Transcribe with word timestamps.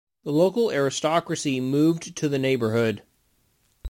The 0.23 0.31
local 0.31 0.71
aristocracy 0.71 1.59
moved 1.61 2.15
to 2.15 2.27
the 2.27 2.39
neighborhood. 2.39 3.03